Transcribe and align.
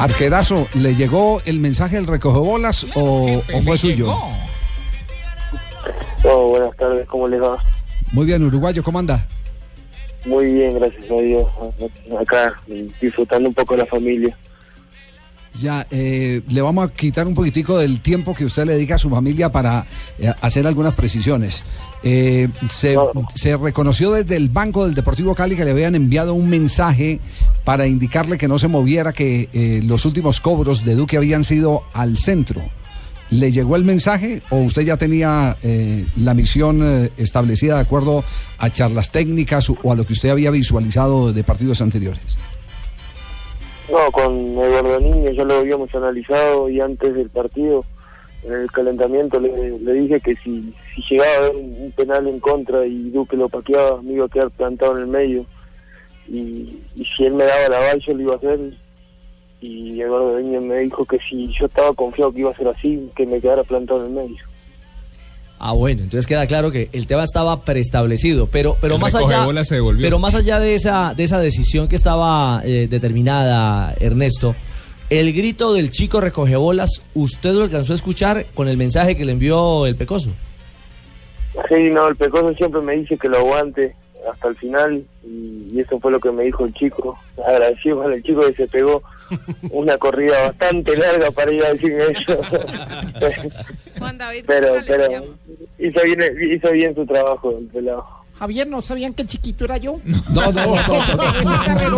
Arquerazo, 0.00 0.66
¿le 0.74 0.94
llegó 0.94 1.42
el 1.44 1.60
mensaje 1.60 1.96
del 1.96 2.06
recogebolas 2.06 2.86
o, 2.94 3.36
o 3.36 3.62
fue 3.62 3.76
suyo? 3.76 4.14
Oh, 6.24 6.48
buenas 6.48 6.74
tardes, 6.78 7.06
¿cómo 7.06 7.28
les 7.28 7.38
va? 7.42 7.62
Muy 8.10 8.24
bien, 8.24 8.42
uruguayo, 8.42 8.82
¿cómo 8.82 8.98
anda? 8.98 9.26
Muy 10.24 10.54
bien, 10.54 10.78
gracias 10.78 11.04
a 11.10 11.20
Dios. 11.20 11.46
Acá, 12.18 12.54
disfrutando 12.98 13.50
un 13.50 13.54
poco 13.54 13.74
de 13.74 13.82
la 13.82 13.86
familia. 13.86 14.34
Ya, 15.58 15.86
eh, 15.90 16.42
le 16.48 16.62
vamos 16.62 16.88
a 16.88 16.92
quitar 16.92 17.26
un 17.26 17.34
poquitico 17.34 17.76
del 17.78 18.00
tiempo 18.00 18.34
que 18.34 18.44
usted 18.44 18.64
le 18.66 18.74
dedica 18.74 18.94
a 18.94 18.98
su 18.98 19.10
familia 19.10 19.50
para 19.50 19.84
eh, 20.18 20.32
hacer 20.40 20.66
algunas 20.66 20.94
precisiones. 20.94 21.64
Eh, 22.02 22.48
se, 22.70 22.96
se 23.34 23.56
reconoció 23.56 24.12
desde 24.12 24.36
el 24.36 24.48
banco 24.48 24.86
del 24.86 24.94
Deportivo 24.94 25.34
Cali 25.34 25.56
que 25.56 25.64
le 25.64 25.72
habían 25.72 25.94
enviado 25.94 26.34
un 26.34 26.48
mensaje 26.48 27.20
para 27.64 27.86
indicarle 27.86 28.38
que 28.38 28.48
no 28.48 28.58
se 28.58 28.68
moviera, 28.68 29.12
que 29.12 29.48
eh, 29.52 29.82
los 29.84 30.04
últimos 30.06 30.40
cobros 30.40 30.84
de 30.84 30.94
Duque 30.94 31.16
habían 31.16 31.44
sido 31.44 31.82
al 31.92 32.16
centro. 32.16 32.62
¿Le 33.30 33.52
llegó 33.52 33.76
el 33.76 33.84
mensaje 33.84 34.42
o 34.50 34.58
usted 34.58 34.82
ya 34.82 34.96
tenía 34.96 35.56
la 36.16 36.34
misión 36.34 37.12
establecida 37.16 37.76
de 37.76 37.82
acuerdo 37.82 38.24
a 38.58 38.70
charlas 38.70 39.12
técnicas 39.12 39.70
o, 39.70 39.76
o 39.84 39.92
a 39.92 39.94
lo 39.94 40.04
que 40.04 40.14
usted 40.14 40.30
había 40.30 40.50
visualizado 40.50 41.32
de 41.32 41.44
partidos 41.44 41.80
anteriores? 41.80 42.24
No, 43.90 44.10
con 44.12 44.32
Eduardo 44.32 45.00
Niño 45.00 45.19
ya 45.40 45.44
lo 45.44 45.60
habíamos 45.60 45.94
analizado 45.94 46.68
y 46.68 46.80
antes 46.80 47.14
del 47.14 47.30
partido, 47.30 47.84
en 48.42 48.52
el 48.52 48.70
calentamiento, 48.72 49.38
le, 49.38 49.78
le 49.78 49.92
dije 49.92 50.20
que 50.20 50.34
si, 50.36 50.72
si 50.94 51.02
llegaba 51.10 51.30
a 51.32 51.36
haber 51.38 51.56
un, 51.56 51.74
un 51.78 51.92
penal 51.92 52.26
en 52.26 52.40
contra 52.40 52.86
y 52.86 53.10
Duque 53.10 53.36
lo 53.36 53.48
paqueaba, 53.48 54.00
me 54.02 54.14
iba 54.14 54.26
a 54.26 54.28
quedar 54.28 54.50
plantado 54.50 54.96
en 54.96 55.02
el 55.02 55.06
medio. 55.08 55.44
Y, 56.28 56.78
y 56.96 57.04
si 57.16 57.24
él 57.24 57.34
me 57.34 57.44
daba 57.44 57.68
la 57.68 57.78
bala, 57.78 57.96
yo 58.06 58.14
lo 58.14 58.22
iba 58.22 58.34
a 58.34 58.36
hacer. 58.36 58.60
Y 59.60 60.00
Eduardo 60.00 60.40
Niño 60.40 60.60
me 60.62 60.78
dijo 60.78 61.04
que 61.04 61.18
si 61.28 61.48
yo 61.52 61.66
estaba 61.66 61.92
confiado 61.92 62.32
que 62.32 62.40
iba 62.40 62.50
a 62.50 62.56
ser 62.56 62.68
así, 62.68 63.10
que 63.14 63.26
me 63.26 63.40
quedara 63.40 63.62
plantado 63.64 64.00
en 64.00 64.06
el 64.06 64.12
medio. 64.24 64.44
Ah, 65.58 65.72
bueno, 65.72 66.02
entonces 66.04 66.26
queda 66.26 66.46
claro 66.46 66.70
que 66.70 66.88
el 66.92 67.06
tema 67.06 67.22
estaba 67.22 67.62
preestablecido, 67.62 68.46
pero 68.46 68.78
pero 68.80 68.94
El 68.94 69.00
más 69.02 69.14
allá 69.14 69.26
recogebolas 69.26 69.68
se 69.68 69.74
devolvió. 69.74 70.02
pero 70.06 70.18
más 70.18 70.34
allá 70.34 70.58
de 70.58 70.74
esa 70.74 71.12
de 71.12 71.24
esa 71.24 71.38
decisión 71.38 71.86
que 71.86 71.96
estaba 71.96 72.62
eh, 72.64 72.86
determinada, 72.88 73.94
Ernesto, 74.00 74.54
el 75.10 75.32
grito 75.32 75.74
del 75.74 75.90
chico 75.90 76.20
recogebolas, 76.20 77.02
¿usted 77.14 77.52
lo 77.52 77.64
alcanzó 77.64 77.92
a 77.92 77.96
escuchar 77.96 78.46
con 78.54 78.68
el 78.68 78.76
mensaje 78.76 79.16
que 79.16 79.24
le 79.24 79.32
envió 79.32 79.86
el 79.86 79.96
Pecoso? 79.96 80.30
Sí, 81.68 81.90
no, 81.90 82.08
el 82.08 82.16
Pecoso 82.16 82.54
siempre 82.54 82.80
me 82.80 82.96
dice 82.96 83.18
que 83.18 83.28
lo 83.28 83.38
aguante 83.38 83.94
hasta 84.30 84.48
el 84.48 84.56
final 84.56 85.02
y, 85.24 85.70
y 85.72 85.80
eso 85.80 85.98
fue 85.98 86.12
lo 86.12 86.20
que 86.20 86.30
me 86.30 86.44
dijo 86.44 86.64
el 86.64 86.74
chico. 86.74 87.18
Agradecido 87.44 88.02
al 88.02 88.22
chico 88.22 88.42
que 88.42 88.54
se 88.54 88.68
pegó 88.68 89.02
una 89.70 89.98
corrida 89.98 90.48
bastante 90.48 90.96
larga 90.96 91.30
para 91.30 91.52
ir 91.52 91.64
a 91.64 91.72
decirme 91.72 92.04
eso. 92.04 92.40
Juan 93.98 94.18
David 94.18 94.44
pero 94.46 94.74
pero 94.86 95.24
hizo 95.78 96.02
bien, 96.04 96.20
hizo 96.52 96.72
bien 96.72 96.94
su 96.94 97.04
trabajo 97.06 97.56
el 97.58 97.66
pelado. 97.66 98.06
Javier, 98.40 98.66
¿no 98.66 98.80
sabían 98.82 99.12
que 99.14 99.22
el 99.22 99.28
chiquito 99.28 99.64
era 99.66 99.76
yo? 99.76 100.00
No, 100.04 100.50
no, 100.50 100.50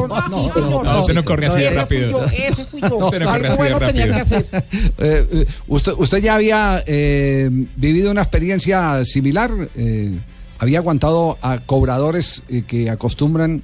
no, 0.09 0.83
no, 0.83 0.99
usted 0.99 1.15
no 1.15 1.25
corre 1.25 1.47
así 1.47 1.61
de 1.61 1.71
rápido. 1.71 2.25
ese 2.27 2.65
fui 2.67 2.81
yo. 2.81 2.97
Usted 2.99 3.21
no 3.21 3.27
corre 3.27 3.47
Algo 3.47 3.47
así 3.47 3.63
de 3.63 3.75
bueno 3.75 3.79
tenía 3.87 4.07
que 4.07 4.13
rápido. 4.13 4.39
hacer. 4.39 4.65
Eh, 4.99 5.27
eh, 5.33 5.47
usted, 5.69 5.93
usted 5.97 6.19
ya 6.19 6.35
había 6.35 6.83
eh, 6.87 7.49
vivido 7.77 8.11
una 8.11 8.23
experiencia 8.23 9.03
similar, 9.05 9.51
eh, 9.77 10.13
había 10.59 10.79
aguantado 10.81 11.39
a 11.43 11.59
cobradores 11.59 12.43
eh, 12.49 12.63
que 12.67 12.91
acostumbran 12.91 13.63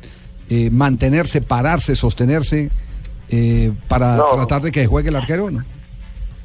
mantenerse, 0.70 1.42
pararse, 1.42 1.94
sostenerse 1.94 2.70
para 3.88 4.16
No. 4.16 4.24
tratar 4.36 4.62
de 4.62 4.72
que 4.72 4.86
juegue 4.86 5.10
el 5.10 5.16
arquero, 5.16 5.50
¿no? 5.50 5.62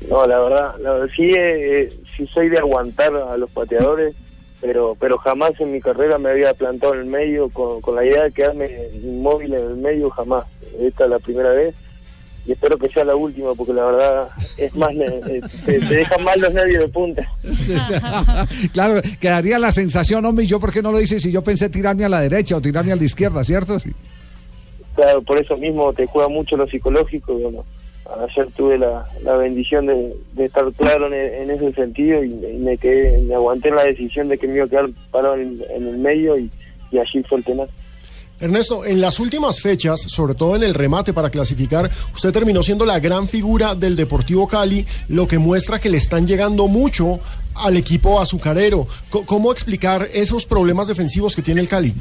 No, 0.09 0.27
la 0.27 0.37
verdad, 0.39 0.73
la 0.81 1.07
sí, 1.15 1.31
eh, 1.37 1.89
sí 2.17 2.27
soy 2.33 2.49
de 2.49 2.57
aguantar 2.57 3.13
a 3.15 3.37
los 3.37 3.49
pateadores, 3.51 4.13
pero 4.63 4.95
pero 4.97 5.17
jamás 5.17 5.51
en 5.59 5.73
mi 5.73 5.81
carrera 5.81 6.17
me 6.17 6.29
había 6.29 6.53
plantado 6.53 6.93
en 6.93 7.01
el 7.01 7.05
medio 7.07 7.49
con, 7.49 7.81
con 7.81 7.95
la 7.95 8.05
idea 8.05 8.23
de 8.23 8.31
quedarme 8.31 8.69
inmóvil 9.03 9.53
en 9.53 9.67
el 9.67 9.75
medio, 9.75 10.09
jamás. 10.09 10.45
Esta 10.79 11.03
es 11.03 11.09
la 11.09 11.19
primera 11.19 11.49
vez 11.49 11.75
y 12.45 12.53
espero 12.53 12.77
que 12.77 12.87
sea 12.87 13.03
la 13.03 13.15
última 13.15 13.53
porque 13.55 13.73
la 13.73 13.83
verdad 13.83 14.29
es 14.57 14.73
más, 14.75 14.91
te, 15.65 15.79
te 15.79 15.95
dejan 15.95 16.23
mal 16.23 16.39
los 16.39 16.53
nervios 16.53 16.83
de 16.83 16.87
punta. 16.87 17.29
claro, 18.73 19.01
quedaría 19.19 19.59
la 19.59 19.73
sensación, 19.73 20.25
hombre, 20.25 20.45
¿y 20.45 20.47
yo 20.47 20.61
por 20.61 20.71
qué 20.71 20.81
no 20.81 20.93
lo 20.93 21.01
hice 21.01 21.19
si 21.19 21.29
yo 21.29 21.43
pensé 21.43 21.69
tirarme 21.69 22.05
a 22.05 22.09
la 22.09 22.21
derecha 22.21 22.55
o 22.55 22.61
tirarme 22.61 22.93
a 22.93 22.95
la 22.95 23.03
izquierda, 23.03 23.43
¿cierto? 23.43 23.77
Sí. 23.79 23.91
Claro, 24.95 25.21
por 25.23 25.37
eso 25.39 25.57
mismo 25.57 25.91
te 25.91 26.05
juega 26.05 26.29
mucho 26.29 26.55
lo 26.55 26.67
psicológico. 26.67 27.33
Bueno, 27.33 27.65
ayer 28.21 28.47
tuve 28.55 28.77
la, 28.77 29.03
la 29.23 29.37
bendición 29.37 29.85
de, 29.85 30.15
de 30.33 30.45
estar 30.45 30.71
claro 30.73 31.07
en, 31.07 31.13
en 31.13 31.51
ese 31.51 31.73
sentido 31.73 32.23
y, 32.23 32.29
y 32.29 32.57
me 32.57 32.77
quedé, 32.77 33.19
me 33.21 33.35
aguanté 33.35 33.71
la 33.71 33.83
decisión 33.83 34.29
de 34.29 34.37
que 34.37 34.47
me 34.47 34.55
iba 34.55 34.65
a 34.65 34.69
quedar 34.69 34.89
parado 35.11 35.35
en, 35.35 35.61
en 35.75 35.87
el 35.87 35.97
medio 35.97 36.37
y, 36.37 36.49
y 36.91 36.99
allí 36.99 37.23
fue 37.23 37.39
el 37.39 37.43
penal. 37.43 37.69
Ernesto, 38.39 38.83
en 38.83 38.99
las 38.99 39.19
últimas 39.19 39.61
fechas, 39.61 40.01
sobre 40.01 40.33
todo 40.35 40.55
en 40.55 40.63
el 40.63 40.73
remate 40.73 41.13
para 41.13 41.29
clasificar, 41.29 41.89
usted 42.13 42.31
terminó 42.33 42.61
siendo 42.61 42.85
la 42.85 42.99
gran 42.99 43.27
figura 43.27 43.73
del 43.73 43.95
Deportivo 43.95 44.47
Cali, 44.47 44.85
lo 45.07 45.27
que 45.27 45.37
muestra 45.37 45.79
que 45.79 45.89
le 45.89 45.97
están 45.97 46.27
llegando 46.27 46.67
mucho 46.67 47.19
al 47.55 47.77
equipo 47.77 48.19
azucarero. 48.19 48.85
¿Cómo 49.25 49.51
explicar 49.51 50.09
esos 50.11 50.45
problemas 50.45 50.87
defensivos 50.87 51.35
que 51.35 51.41
tiene 51.41 51.61
el 51.61 51.69
Cali? 51.69 51.93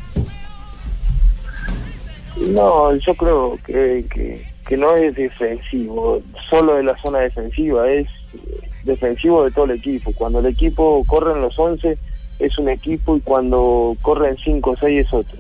No, 2.51 2.93
yo 2.97 3.15
creo 3.15 3.55
que, 3.65 4.05
que, 4.13 4.45
que 4.73 4.79
no 4.79 4.97
es 4.97 5.15
defensivo, 5.15 6.23
solo 6.49 6.77
de 6.77 6.83
la 6.85 6.97
zona 6.97 7.19
defensiva, 7.19 7.91
es 7.93 8.09
defensivo 8.85 9.45
de 9.45 9.51
todo 9.51 9.67
el 9.67 9.73
equipo. 9.73 10.13
Cuando 10.15 10.39
el 10.39 10.47
equipo 10.47 11.05
corre 11.07 11.33
en 11.33 11.43
los 11.43 11.59
11 11.59 11.99
es 12.39 12.59
un 12.59 12.71
equipo 12.71 13.15
y 13.15 13.21
cuando 13.21 13.95
corren 14.01 14.35
5 14.43 14.71
o 14.71 14.75
6 14.77 14.99
es 15.07 15.13
otro. 15.13 15.37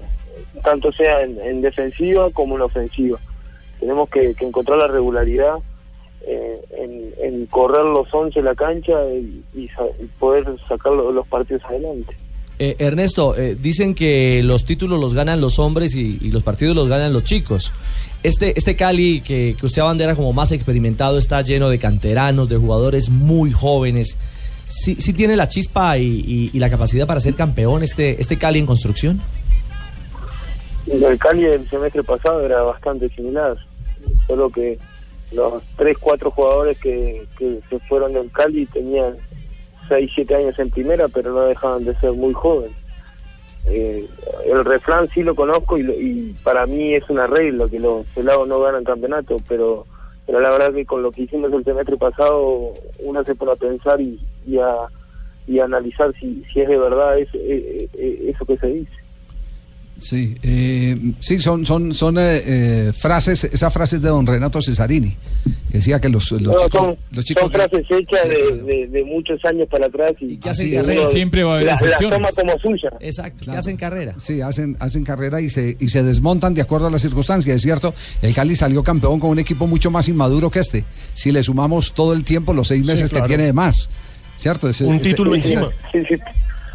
Tanto 0.63 0.93
sea 0.93 1.23
en, 1.23 1.41
en 1.41 1.63
defensiva 1.63 2.29
como 2.29 2.57
en 2.57 2.61
ofensiva. 2.61 3.19
Tenemos 3.81 4.11
que, 4.11 4.35
encontrar 4.39 4.77
la 4.77 4.89
regularidad 4.89 5.55
eh, 6.27 6.61
en, 6.77 7.15
en 7.23 7.47
correr 7.47 7.87
los 7.87 8.13
11 8.13 8.39
en 8.39 8.45
la 8.45 8.55
cancha 8.55 9.03
y, 9.15 9.43
poder 10.19 10.45
sacar 10.69 10.93
lo- 10.93 11.11
los 11.11 11.27
partidos 11.27 11.65
adelante. 11.65 12.15
Eh, 12.65 12.77
Ernesto, 12.79 13.37
eh, 13.37 13.57
dicen 13.61 13.93
que 13.93 14.41
los 14.45 14.65
títulos 14.65 15.01
los 15.01 15.15
ganan 15.15 15.41
los 15.41 15.59
hombres 15.59 15.97
y, 15.97 16.21
y 16.23 16.31
los 16.31 16.45
partidos 16.45 16.77
los 16.77 16.89
ganan 16.89 17.13
los 17.13 17.25
chicos. 17.25 17.73
Este, 18.23 18.57
este 18.57 18.77
Cali 18.77 19.21
que, 19.21 19.57
que 19.59 19.67
usted 19.67 19.83
abandera 19.83 20.15
como 20.15 20.33
más 20.33 20.53
experimentado 20.53 21.19
está 21.19 21.41
lleno 21.41 21.69
de 21.71 21.81
canteranos, 21.81 22.49
de 22.49 22.57
jugadores 22.57 23.09
muy 23.09 23.51
jóvenes. 23.51 24.17
¿Sí, 24.69 24.95
sí 25.01 25.13
tiene 25.13 25.35
la 25.35 25.49
chispa 25.49 25.99
y, 25.99 26.51
la 26.55 26.71
capacidad 26.71 27.05
para 27.05 27.19
ser 27.19 27.35
campeón 27.35 27.83
este, 27.83 28.21
este 28.21 28.39
Cali 28.39 28.61
en 28.61 28.67
construcción? 28.67 29.21
El 30.87 31.19
Cali 31.19 31.43
del 31.43 31.69
semestre 31.69 32.05
pasado 32.05 32.47
era 32.47 32.63
bastante 32.63 33.09
similar, 33.09 33.57
solo 34.29 34.49
que 34.49 34.79
los 35.33 35.61
3, 35.79 35.97
4 35.99 36.31
jugadores 36.31 36.79
que, 36.79 37.27
que 37.37 37.59
se 37.69 37.81
fueron 37.89 38.13
del 38.13 38.31
Cali 38.31 38.67
tenían 38.67 39.17
6, 39.93 40.11
7 40.15 40.35
años 40.35 40.59
en 40.59 40.71
primera, 40.71 41.07
pero 41.09 41.33
no 41.33 41.43
dejaban 41.43 41.85
de 41.85 41.95
ser 41.97 42.13
muy 42.13 42.33
jóvenes. 42.33 42.75
Eh, 43.67 44.09
el 44.47 44.65
refrán 44.65 45.07
sí 45.11 45.23
lo 45.23 45.35
conozco 45.35 45.77
y, 45.77 45.83
y 45.83 46.37
para 46.43 46.65
mí 46.65 46.95
es 46.95 47.09
una 47.11 47.27
regla 47.27 47.69
que 47.69 47.79
los 47.79 48.07
pelados 48.07 48.49
no 48.49 48.59
ganan 48.61 48.85
campeonato, 48.85 49.37
pero 49.47 49.87
la 50.29 50.51
verdad 50.51 50.73
que 50.73 50.87
con 50.87 51.03
lo 51.03 51.13
que 51.13 51.23
hicimos 51.23 51.53
el 51.53 51.63
semestre 51.63 51.99
pasado 51.99 52.73
uno 53.01 53.25
se 53.25 53.35
pone 53.35 53.53
a 53.53 53.57
pensar 53.57 54.01
y, 54.01 54.19
a, 54.59 54.89
analizar 55.63 56.15
si, 56.19 56.43
es 56.55 56.69
de 56.69 56.79
verdad 56.79 57.19
eso, 57.19 57.37
eh, 57.37 57.87
eh, 57.93 58.33
eso 58.35 58.47
que 58.47 58.57
se 58.57 58.69
dice. 58.69 58.93
Sí, 60.03 60.35
eh, 60.43 60.97
sí, 61.21 61.41
son, 61.41 61.65
son, 61.65 61.95
son 61.95 62.19
eh, 62.19 62.43
eh, 62.45 62.93
frases, 62.93 63.45
esas 63.45 63.73
frases 63.73 64.03
de 64.03 64.09
don 64.09 64.27
Renato 64.27 64.61
Cesarini, 64.61 65.17
que 65.71 65.79
decía 65.79 66.01
que 66.01 66.09
los, 66.09 66.31
los 66.33 66.43
No, 66.43 66.53
chicos, 66.55 66.71
son, 66.73 66.97
los 67.13 67.25
chicos 67.25 67.43
son 67.45 67.53
frases 67.53 67.87
hechas 67.89 68.29
de, 68.29 68.63
de- 68.63 68.87
de 68.89 69.05
muchos 69.05 69.39
años 69.45 69.69
para 69.71 69.87
atrás 69.87 70.13
y, 70.21 70.39
que 70.39 70.51
hacen 70.51 70.73
carrera. 70.75 71.07
Siempre 71.07 71.45
va 71.45 71.53
a 71.53 71.57
haber 71.57 71.67
la- 71.67 71.73
la 71.75 71.79
excepciones. 71.81 72.19
toma 72.19 72.29
como 72.35 72.59
suya. 72.59 72.91
Exacto, 72.99 73.45
que 73.45 73.57
hacen 73.57 73.77
carrera. 73.77 74.15
Sí, 74.19 74.41
hacen, 74.41 74.77
hacen 74.81 75.05
carrera 75.05 75.41
y 75.41 75.49
se, 75.51 75.77
y 75.79 75.89
se 75.89 76.03
desmontan 76.03 76.53
de 76.55 76.63
acuerdo 76.63 76.89
a 76.89 76.91
las 76.91 77.01
circunstancias. 77.03 77.55
Es 77.55 77.63
cierto, 77.63 77.95
el 78.23 78.35
Cali 78.35 78.57
salió 78.57 78.83
campeón 78.83 79.21
con 79.21 79.31
un 79.31 79.39
equipo 79.39 79.69
mucho 79.69 79.93
más 79.93 80.09
inmaduro 80.09 80.51
que 80.51 80.59
este. 80.59 80.85
Si 81.15 81.31
le 81.31 81.45
sumamos 81.45 81.95
todo 81.95 82.13
el 82.13 82.25
tiempo, 82.25 82.53
los 82.53 82.67
seis 82.67 82.85
meses 82.85 83.09
claro. 83.09 83.25
que 83.27 83.29
tiene 83.29 83.45
de 83.45 83.53
más. 83.53 83.89
¿Cierto? 84.37 84.69
Ese- 84.69 84.85
Un 84.85 84.97
ese- 84.97 85.05
título 85.05 85.33
ese- 85.37 85.53
encima. 85.53 85.71
Sí, 85.93 86.03
sí. 86.09 86.17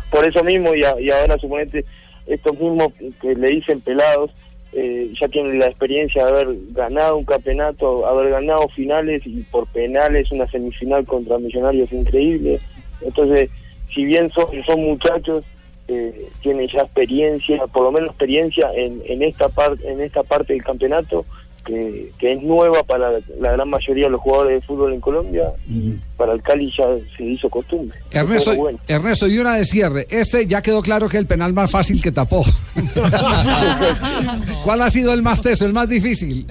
Por 0.10 0.26
eso 0.26 0.42
mismo, 0.46 0.74
y, 0.74 0.86
a- 0.86 0.96
y 1.02 1.10
ahora 1.12 1.38
suponete, 1.38 1.84
estos 2.28 2.60
mismos 2.60 2.90
que 3.22 3.36
le 3.36 3.48
dicen 3.50 3.82
pelados, 3.82 4.32
eh, 4.74 5.12
ya 5.20 5.28
tienen 5.30 5.60
la 5.60 5.68
experiencia 5.68 6.26
de 6.26 6.30
haber 6.30 6.56
ganado 6.72 7.18
un 7.18 7.26
campeonato, 7.26 8.06
haber 8.06 8.30
ganado 8.30 8.68
finales 8.70 9.24
y 9.26 9.42
por 9.44 9.66
penales 9.68 10.32
una 10.32 10.46
semifinal 10.48 11.06
contra 11.06 11.38
Millonarios 11.38 11.92
increíble. 11.92 12.60
Entonces, 13.02 13.50
si 13.94 14.06
bien 14.06 14.30
son, 14.32 14.46
son 14.66 14.82
muchachos, 14.82 15.46
eh, 15.88 16.28
tienen 16.42 16.68
ya 16.68 16.82
experiencia, 16.82 17.66
por 17.68 17.84
lo 17.84 17.92
menos 17.92 18.10
experiencia 18.10 18.70
en, 18.76 19.02
en 19.06 19.24
esta 19.24 19.48
parte 19.48 19.90
en 19.90 20.02
esta 20.02 20.22
parte 20.22 20.54
del 20.54 20.64
campeonato, 20.64 21.26
que, 21.68 22.10
que 22.18 22.32
es 22.34 22.42
nueva 22.42 22.82
para 22.84 23.12
la 23.40 23.52
gran 23.52 23.70
mayoría 23.70 24.06
de 24.06 24.12
los 24.12 24.22
jugadores 24.22 24.62
de 24.62 24.66
fútbol 24.66 24.94
en 24.94 25.02
Colombia 25.02 25.52
y 25.70 25.96
para 26.16 26.32
el 26.32 26.42
Cali 26.42 26.72
ya 26.76 26.86
se 27.18 27.24
hizo 27.26 27.50
costumbre. 27.50 28.00
Ernesto, 28.10 28.56
bueno. 28.56 28.80
Ernesto, 28.88 29.28
y 29.28 29.38
una 29.38 29.56
de 29.58 29.66
cierre. 29.66 30.08
Este 30.10 30.48
ya 30.48 30.62
quedó 30.62 30.82
claro 30.82 31.10
que 31.10 31.18
el 31.18 31.28
penal 31.28 31.52
más 31.52 31.70
fácil 31.70 32.02
que 32.02 32.12
tapó. 32.14 32.44
¿Cuál 34.64 34.82
ha 34.82 34.90
sido 34.90 35.14
el 35.14 35.22
más 35.22 35.42
teso, 35.42 35.66
el 35.66 35.74
más 35.74 35.90
difícil? 35.90 36.46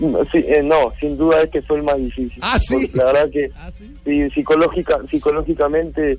No, 0.00 0.18
sí, 0.30 0.44
eh, 0.46 0.62
no, 0.64 0.92
sin 1.00 1.16
duda 1.16 1.42
este 1.42 1.60
fue 1.62 1.78
el 1.78 1.82
más 1.82 1.96
difícil. 1.96 2.38
Ah, 2.40 2.58
¿sí? 2.58 2.90
La 2.94 3.04
verdad 3.06 3.30
que 3.30 3.48
sí, 4.04 4.30
psicológica, 4.30 4.98
psicológicamente 5.10 6.18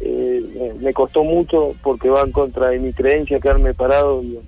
eh, 0.00 0.42
me- 0.54 0.74
me 0.84 0.92
costó 0.94 1.22
mucho 1.24 1.74
porque 1.82 2.08
va 2.08 2.22
en 2.22 2.32
contra 2.32 2.68
de 2.68 2.78
mi 2.80 2.92
creencia 2.92 3.38
quedarme 3.40 3.74
parado, 3.74 4.22
y- 4.22 4.38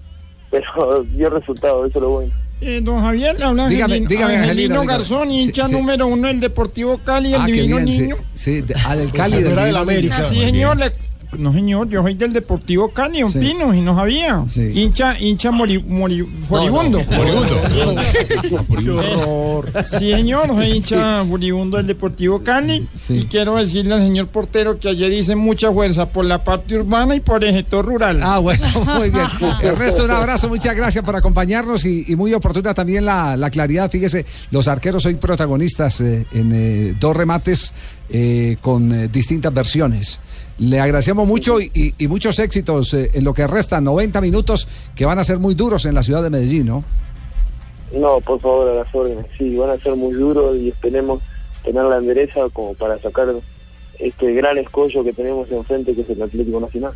pero 0.52 1.02
dio 1.16 1.28
resultado, 1.31 1.84
eso 1.87 1.99
es 1.99 2.02
lo 2.02 2.10
bueno. 2.10 2.32
Eh, 2.60 2.81
don 2.81 3.00
Javier, 3.02 3.37
le 3.37 3.44
habla 3.44 3.66
Dígame, 3.66 3.94
Angelino, 3.94 4.08
dígame, 4.08 4.37
Angelino, 4.37 4.75
dígame. 4.82 4.93
Garzón, 4.99 5.28
Sí, 5.31 5.40
hincha 5.40 5.66
sí. 5.66 5.72
número 5.72 6.06
uno 6.06 6.28
del 6.28 6.38
Deportivo 6.38 7.00
Cali, 7.04 7.34
el 7.34 7.40
Ah, 7.40 7.46
divino 7.46 7.81
niño. 7.81 8.16
sí, 8.37 8.60
de- 8.60 8.75
del 8.96 9.10
Cali. 9.12 9.43
del 9.43 9.76
América. 9.76 10.19
Niño. 10.19 10.28
Sí, 10.31 10.40
señor. 10.44 10.76
le- 10.76 10.93
no, 11.38 11.52
señor, 11.52 11.88
yo 11.88 12.02
soy 12.02 12.14
del 12.14 12.32
Deportivo 12.32 12.88
Cali, 12.90 13.23
un 13.23 13.32
Sí. 13.32 13.38
pino, 13.40 13.75
y 13.75 13.81
no 13.81 13.94
sabía. 13.94 14.44
Sí. 14.49 14.70
Hincha, 14.75 15.19
hincha 15.19 15.50
mori, 15.50 15.79
mori- 15.82 16.26
furibundo. 16.49 16.99
Qué 18.82 18.90
horror. 18.90 19.73
Sí, 19.84 20.12
señor, 20.12 20.49
soy 20.49 20.73
hincha 20.73 21.25
furibundo 21.25 21.76
del 21.76 21.87
Deportivo 21.87 22.43
Cali. 22.43 22.87
Sí. 23.00 23.19
Y 23.19 23.25
quiero 23.25 23.56
decirle 23.56 23.94
al 23.94 24.02
señor 24.02 24.29
portero 24.29 24.79
que 24.79 24.88
ayer 24.90 25.12
hice 25.12 25.37
mucha 25.37 25.70
fuerza 25.73 26.08
por 26.08 26.25
la 26.25 26.43
parte 26.43 26.76
urbana 26.79 27.14
y 27.14 27.20
por 27.20 27.43
el 27.44 27.55
sector 27.55 27.85
rural. 27.85 28.20
Ah, 28.23 28.38
bueno, 28.38 28.64
muy 28.99 29.11
bien. 29.11 29.26
Ernesto, 29.62 30.05
un 30.05 30.11
abrazo, 30.11 30.49
muchas 30.49 30.75
gracias 30.76 31.05
por 31.05 31.17
acompañarnos 31.17 31.85
y, 31.85 32.05
y 32.08 32.17
muy 32.17 32.32
oportuna 32.35 32.75
también 32.75 33.05
la, 33.05 33.37
la 33.37 33.50
claridad. 33.50 33.90
Fíjese, 33.90 34.25
los 34.50 34.69
arqueros 34.69 35.05
hoy 35.06 35.14
protagonistas 35.17 36.00
eh, 36.00 36.26
en 36.32 36.50
eh, 36.55 36.94
dos 36.99 37.17
remates 37.17 37.73
eh, 38.10 38.56
con 38.60 38.93
eh, 38.93 39.08
distintas 39.08 39.52
versiones. 39.54 40.20
Le 40.58 40.81
agradecemos 40.81 41.26
mucho 41.26 41.60
y, 41.60 41.70
y- 41.75 41.94
y 41.99 42.08
muchos 42.08 42.38
éxitos 42.38 42.93
eh, 42.94 43.10
en 43.14 43.25
lo 43.25 43.32
que 43.34 43.46
resta, 43.46 43.81
90 43.81 44.20
minutos 44.20 44.69
que 44.94 45.04
van 45.04 45.19
a 45.19 45.25
ser 45.25 45.38
muy 45.38 45.54
duros 45.54 45.84
en 45.87 45.94
la 45.94 46.02
ciudad 46.02 46.22
de 46.22 46.31
Medellín, 46.31 46.66
¿no? 46.66 46.84
No, 47.99 48.20
por 48.20 48.40
favor, 48.40 48.69
a 48.70 48.75
las 48.75 48.94
órdenes. 48.94 49.26
Sí, 49.37 49.54
van 49.56 49.70
a 49.70 49.76
ser 49.82 49.94
muy 49.96 50.12
duros 50.14 50.56
y 50.56 50.69
esperemos 50.69 51.20
tener 51.64 51.84
la 51.84 51.99
endereza 51.99 52.40
como 52.52 52.75
para 52.75 52.99
sacar 52.99 53.26
este 53.99 54.32
gran 54.32 54.58
escollo 54.58 55.04
que 55.04 55.12
tenemos 55.12 55.50
enfrente, 55.50 55.94
que 55.94 56.00
es 56.02 56.10
el 56.10 56.22
Atlético 56.22 56.58
Nacional. 56.60 56.93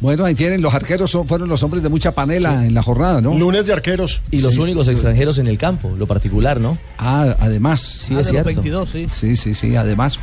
Bueno, 0.00 0.24
ahí 0.24 0.34
tienen, 0.34 0.62
los 0.62 0.72
arqueros 0.72 1.10
son- 1.10 1.28
fueron 1.28 1.48
los 1.48 1.62
hombres 1.62 1.82
de 1.82 1.88
mucha 1.90 2.12
panela 2.12 2.64
en 2.66 2.74
la 2.74 2.82
jornada, 2.82 3.20
¿no? 3.20 3.34
Lunes 3.34 3.66
de 3.66 3.74
arqueros. 3.74 4.22
Y 4.30 4.40
los 4.40 4.54
Sí. 4.54 4.60
únicos 4.60 4.88
extranjeros 4.88 5.36
en 5.38 5.46
el 5.46 5.58
campo, 5.58 5.92
lo 5.96 6.06
particular, 6.06 6.58
¿no? 6.58 6.78
Ah, 6.98 7.36
además. 7.38 7.82
Sí, 7.82 8.14
es 8.18 8.28
cierto. 8.28 8.50
Sí, 8.86 9.36
sí, 9.36 9.54
sí, 9.54 9.76
además. 9.76 10.18